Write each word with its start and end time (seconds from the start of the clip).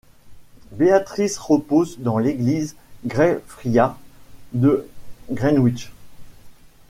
Béatrice 0.71 1.37
repose 1.37 1.99
dans 1.99 2.17
l'église 2.17 2.75
Grey 3.05 3.39
Friars 3.47 3.99
de 4.51 4.89
Greenwich. 5.31 5.91